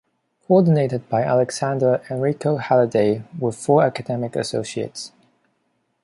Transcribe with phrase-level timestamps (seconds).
[0.47, 5.11] Coordinated by Alexander Enrico Haliday were four Academic Associates.